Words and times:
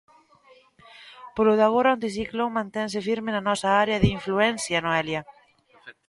Polo 1.35 1.53
de 1.59 1.63
agora, 1.69 1.91
o 1.93 1.95
anticiclón 1.97 2.49
mantense 2.57 3.05
firme 3.07 3.29
na 3.33 3.45
nosa 3.47 3.69
área 3.83 4.01
de 4.03 4.11
influencia, 4.17 4.83
Noelia? 4.85 5.21